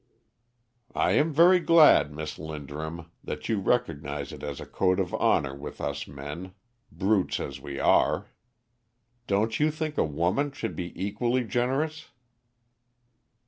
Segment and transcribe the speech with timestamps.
[0.95, 5.53] "I am very glad, Miss Linderham, that you recognise it as a code of honour
[5.53, 6.55] with us men,
[6.91, 8.25] brutes as we are.
[9.27, 12.09] Don't you think a woman should be equally generous?"